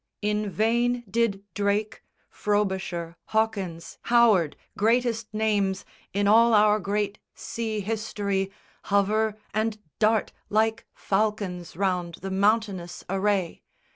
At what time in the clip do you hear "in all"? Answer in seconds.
6.11-6.55